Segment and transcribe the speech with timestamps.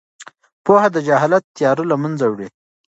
[0.65, 2.47] پوهه د جهالت تیاره له منځه وړي.